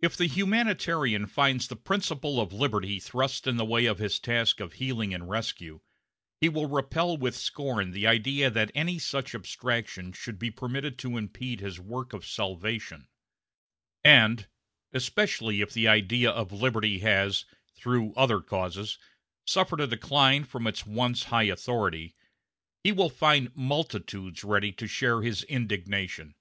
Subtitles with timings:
[0.00, 4.58] If the humanitarian finds the principle of liberty thrust in the way of his task
[4.58, 5.82] of healing and rescue,
[6.40, 11.16] he will repel with scorn the idea that any such abstraction should be permitted to
[11.16, 13.06] impede his work of salvation;
[14.02, 14.48] and
[14.92, 17.44] especially if the idea of liberty has,
[17.76, 18.98] through other causes,
[19.44, 22.16] suffered a decline from its once high authority
[22.82, 26.34] he will find multitudes ready to share his indignation.